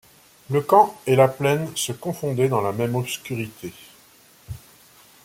Le 0.49 0.61
camp 0.61 0.99
et 1.05 1.15
la 1.15 1.27
plaine 1.27 1.69
se 1.77 1.91
confondaient 1.91 2.49
dans 2.49 2.61
la 2.61 2.71
même 2.71 2.95
obscurité. 2.95 3.71